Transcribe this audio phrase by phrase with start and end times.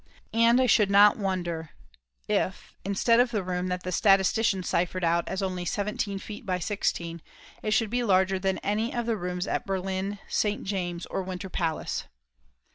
[0.33, 1.73] And I should not wonder
[2.27, 6.57] if, instead of the room that the statistician ciphered out as only seventeen feet by
[6.57, 7.21] sixteen,
[7.61, 10.63] it should be larger than any of the rooms at Berlin, St.
[10.63, 12.05] James, or Winter Palace.